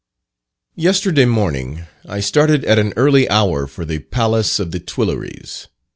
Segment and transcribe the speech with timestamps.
[0.73, 5.67] Yesterday morning I started at an early hour for the Palace of the Tuileries.